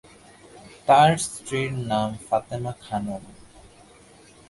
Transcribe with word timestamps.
তার 0.87 1.11
স্ত্রীর 1.25 1.71
নাম 1.91 2.09
ফাতেমা 2.27 2.73
খানম। 2.83 3.23